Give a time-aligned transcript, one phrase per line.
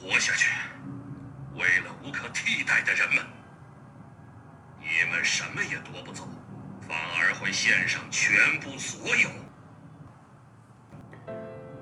[0.00, 0.48] 活下去，
[1.54, 3.24] 为了无可替代的人们，
[4.78, 6.22] 你们什么也夺不走，
[6.86, 9.28] 反而会献上全部所有。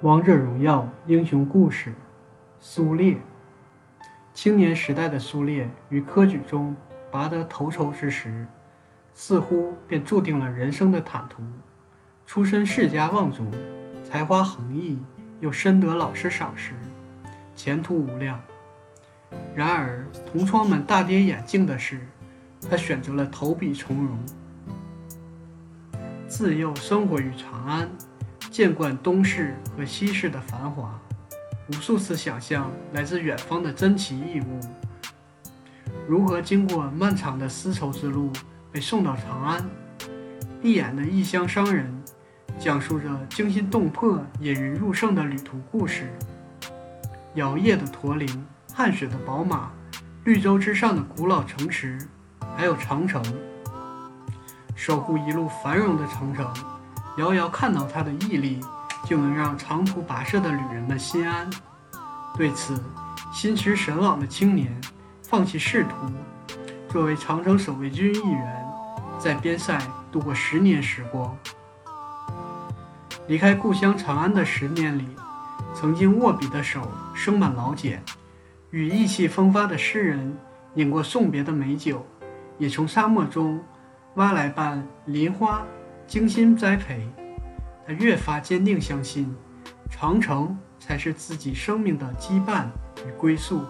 [0.00, 1.94] 王者荣耀英雄故事：
[2.58, 3.18] 苏烈。
[4.32, 6.74] 青年时代的苏烈于科举中
[7.10, 8.46] 拔得头筹之时，
[9.12, 11.42] 似乎便注定了人生的坦途。
[12.24, 13.50] 出身世家望族，
[14.02, 14.98] 才华横溢，
[15.40, 16.72] 又深得老师赏识，
[17.56, 18.40] 前途无量。
[19.54, 22.06] 然而，同窗们大跌眼镜的是，
[22.70, 24.18] 他选择了投笔从戎。
[26.28, 27.88] 自幼生活于长安，
[28.50, 31.00] 见惯东市和西市的繁华，
[31.68, 34.60] 无数次想象来自远方的珍奇异物，
[36.06, 38.30] 如何经过漫长的丝绸之路
[38.70, 39.64] 被送到长安。
[40.62, 41.92] 一眼的异乡商人。
[42.58, 46.08] 讲述着惊心动魄、引人入胜的旅途故事。
[47.36, 49.70] 摇曳的驼铃，汗血的宝马，
[50.24, 51.98] 绿洲之上的古老城池，
[52.56, 53.22] 还有长城，
[54.74, 56.50] 守护一路繁荣的长城。
[57.18, 58.58] 遥遥看到它的屹立，
[59.04, 61.46] 就能让长途跋涉的旅人们心安。
[62.38, 62.74] 对此，
[63.30, 64.74] 心驰神往的青年
[65.22, 65.90] 放弃仕途，
[66.90, 68.66] 作为长城守卫军一员，
[69.18, 69.78] 在边塞
[70.10, 71.36] 度过十年时光。
[73.28, 75.06] 离开故乡长安的十年里，
[75.78, 76.80] 曾经握笔的手
[77.12, 78.02] 生满老茧，
[78.70, 80.34] 与意气风发的诗人
[80.76, 82.02] 饮过送别的美酒，
[82.56, 83.62] 也从沙漠中
[84.14, 85.62] 挖来瓣林花，
[86.06, 87.06] 精心栽培。
[87.86, 89.36] 他越发坚定相信，
[89.90, 92.64] 长城才是自己生命的羁绊
[93.06, 93.62] 与归宿。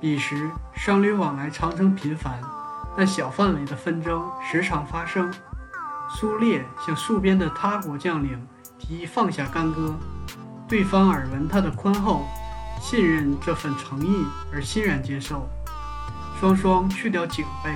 [0.00, 2.40] 彼时商旅往来长城频繁，
[2.96, 5.30] 但小范围的纷争时常发生。
[6.08, 8.46] 苏烈向戍边的他国将领
[8.86, 9.94] 提议放下干戈，
[10.68, 12.26] 对方耳闻他的宽厚，
[12.82, 15.48] 信任这份诚意而欣然接受，
[16.38, 17.70] 双双去掉警备。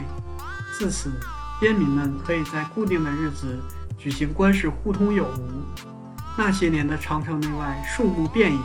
[0.71, 1.11] 自此，
[1.59, 3.59] 边民们可以在固定的日子
[3.97, 5.63] 举行官事互通有无。
[6.37, 8.61] 那些年的长城内外树木遍野，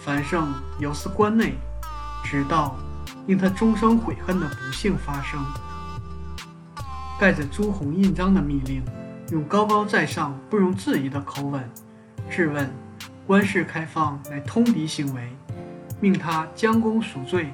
[0.00, 1.58] 繁盛犹似关内，
[2.24, 2.74] 直到
[3.26, 5.38] 令他终生悔恨的不幸发生。
[7.20, 8.82] 盖着朱红印章的密令，
[9.30, 11.68] 用高高在上、不容置疑的口吻
[12.30, 12.70] 质问：
[13.26, 15.22] 官事开放乃通敌行为，
[16.00, 17.52] 命他将功赎罪。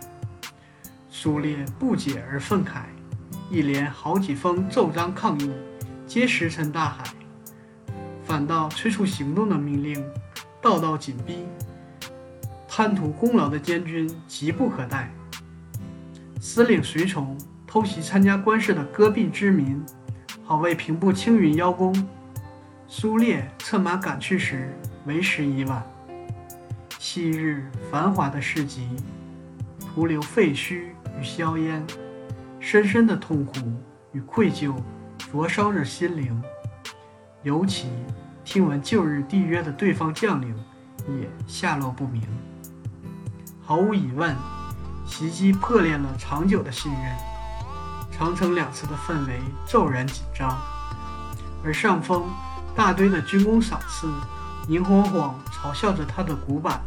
[1.09, 2.83] 苏烈不解而愤慨，
[3.51, 5.51] 一连好几封奏章抗议，
[6.07, 7.05] 皆石沉大海。
[8.25, 10.05] 反倒催促行动的命令，
[10.61, 11.47] 道道紧逼。
[12.69, 15.13] 贪图功劳的监军急不可待，
[16.41, 17.37] 司令随从。
[17.67, 19.83] 偷袭参加官事的戈壁之民，
[20.45, 21.95] 好为平步青云邀功。
[22.89, 24.71] 苏烈策马赶去时，
[25.07, 25.83] 为时已晚。
[26.99, 28.89] 昔日繁华的市集，
[29.81, 30.83] 徒留废墟
[31.19, 31.85] 与硝烟，
[32.61, 33.55] 深深的痛苦
[34.13, 34.75] 与愧疚
[35.19, 36.43] 灼烧着心灵。
[37.43, 37.89] 尤其
[38.45, 40.55] 听闻旧日缔约的对方将领
[41.21, 42.23] 也下落不明，
[43.63, 44.37] 毫无疑问，
[45.07, 47.32] 袭击破裂了长久的信任。
[48.23, 50.57] 长城两侧的氛围骤然紧张，
[51.65, 52.23] 而上峰
[52.73, 54.09] 大堆的军功赏赐，
[54.69, 56.81] 明晃晃嘲笑着他的古板，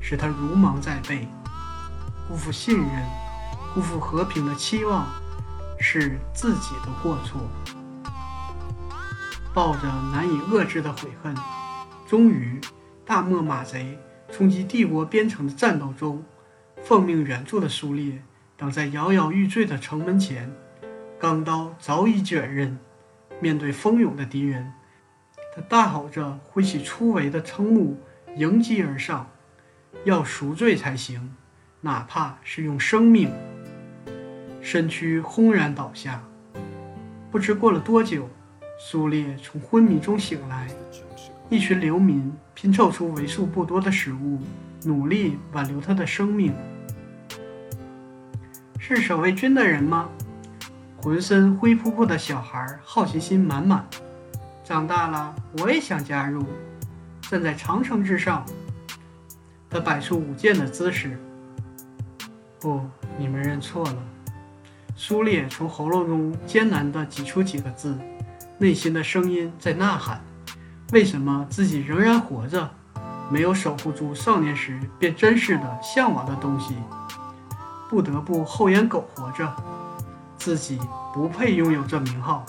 [0.00, 1.28] 使他如芒在背。
[2.26, 3.06] 辜负信任，
[3.72, 5.06] 辜负和平的期望，
[5.78, 7.40] 是自己的过错。
[9.54, 11.32] 抱着难以遏制的悔恨，
[12.04, 12.60] 终于，
[13.06, 13.96] 大漠马贼
[14.32, 16.24] 冲击帝国边城的战斗中，
[16.82, 18.24] 奉命援助的苏烈，
[18.56, 20.52] 挡在摇摇欲坠的城门前。
[21.20, 22.78] 钢刀早已卷刃，
[23.40, 24.72] 面对蜂拥的敌人，
[25.54, 28.00] 他大吼着，挥起粗围的瞠目，
[28.36, 29.28] 迎击而上，
[30.04, 31.36] 要赎罪才行，
[31.82, 33.30] 哪怕是用生命。
[34.62, 36.22] 身躯轰然倒下，
[37.30, 38.26] 不知过了多久，
[38.78, 40.68] 苏烈从昏迷中醒来。
[41.50, 44.38] 一群流民拼凑出为数不多的食物，
[44.84, 46.54] 努力挽留他的生命。
[48.78, 50.08] 是守卫军的人吗？
[51.02, 53.84] 浑身灰扑扑的小孩，好奇心满满。
[54.62, 56.44] 长大了，我也想加入。
[57.22, 58.44] 站在长城之上，
[59.70, 61.18] 他摆出舞剑的姿势。
[62.60, 62.82] 不，
[63.18, 63.96] 你们认错了。
[64.94, 67.96] 苏烈从喉咙中艰难地挤出几个字，
[68.58, 70.20] 内心的声音在呐喊：
[70.92, 72.68] 为什么自己仍然活着？
[73.30, 76.74] 没有守护住少年时便珍视的、向往的东西，
[77.88, 79.50] 不得不厚颜苟活着。
[80.40, 80.80] 自己
[81.12, 82.46] 不配拥有这名号。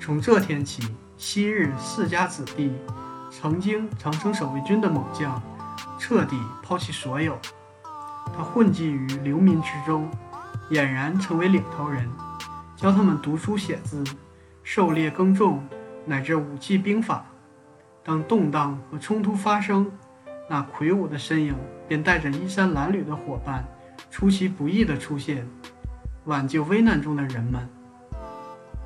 [0.00, 0.82] 从这天起，
[1.18, 2.72] 昔日世家子弟、
[3.30, 5.40] 曾经长城守卫军的猛将，
[5.98, 7.38] 彻底抛弃所有。
[8.34, 10.10] 他混迹于流民之中，
[10.70, 12.08] 俨然成为领头人，
[12.76, 14.02] 教他们读书写字、
[14.62, 15.62] 狩猎耕种，
[16.06, 17.26] 乃至武器兵法。
[18.02, 19.92] 当动荡和冲突发生，
[20.48, 21.54] 那魁梧的身影
[21.86, 23.62] 便带着衣衫褴褛的伙伴，
[24.10, 25.46] 出其不意地出现，
[26.24, 27.68] 挽救危难中的人们。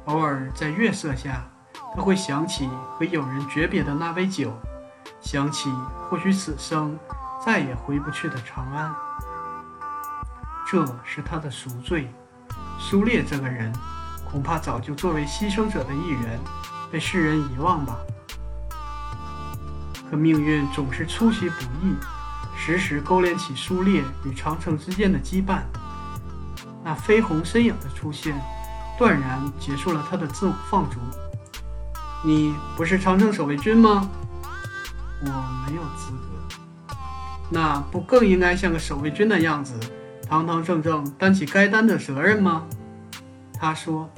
[0.06, 1.44] 偶尔在月色下，
[1.94, 4.52] 他会想起和友人诀别的那杯酒，
[5.20, 5.70] 想起
[6.08, 6.98] 或许此生
[7.44, 8.94] 再也回不去的长安。
[10.66, 12.12] 这是他的赎罪。
[12.78, 13.72] 苏烈这个人，
[14.30, 16.38] 恐怕早就作为牺牲者的一员，
[16.90, 17.96] 被世人遗忘吧。
[20.10, 21.94] 可命运总是出其不意，
[22.56, 25.60] 时时勾连起苏烈与长城之间的羁绊。
[26.88, 28.34] 那绯红身影的出现，
[28.96, 30.96] 断然结束了他的自我放逐。
[32.24, 34.08] 你不是长城守卫军吗？
[35.20, 36.96] 我没有资格。
[37.50, 39.74] 那不更应该像个守卫军的样子，
[40.30, 42.64] 堂堂正正担起该担的责任吗？
[43.60, 44.08] 他说：“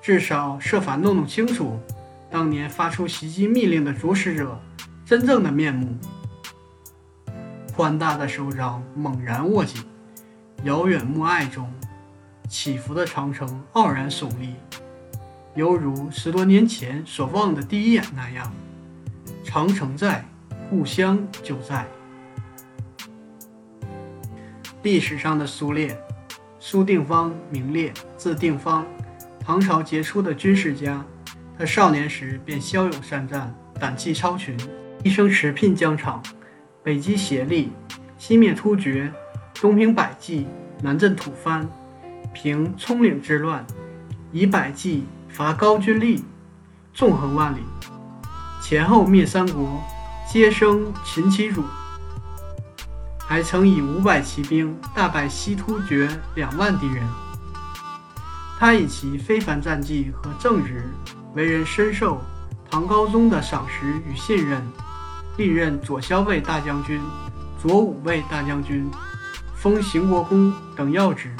[0.00, 1.78] 至少设法弄弄清楚，
[2.30, 4.58] 当年发出袭击密令的主使者。”
[5.04, 5.94] 真正的面目，
[7.76, 9.84] 宽大的手掌猛然握紧，
[10.64, 11.70] 遥远暮霭中
[12.52, 14.54] 起伏的长城傲然耸立，
[15.54, 18.52] 犹如十多年前所望的第一眼那样。
[19.42, 20.22] 长城在，
[20.68, 21.86] 故乡就在。
[24.82, 25.98] 历史上的苏烈，
[26.60, 28.84] 苏定方名烈，字定方，
[29.40, 31.02] 唐朝杰出的军事家。
[31.58, 34.54] 他少年时便骁勇善战，胆气超群。
[35.02, 36.22] 一生驰聘疆场，
[36.82, 37.72] 北击协力，
[38.18, 39.10] 西灭突厥，
[39.54, 40.46] 东平百济，
[40.82, 41.66] 南镇吐蕃，
[42.32, 43.64] 平葱岭之乱，
[44.32, 46.24] 以百计伐高句丽，
[46.94, 47.60] 纵横万里，
[48.60, 49.82] 前后灭三国，
[50.30, 51.62] 皆生秦其辱。
[53.18, 57.02] 还曾以五百骑兵大败西突厥两万敌人。
[58.58, 60.90] 他以其非凡战绩和正直，
[61.34, 62.20] 为人深受
[62.70, 64.62] 唐高宗的赏识与信任。
[65.38, 67.00] 历任左骁卫大将军、
[67.58, 68.90] 左武卫大将军，
[69.54, 71.34] 封邢国公等要职。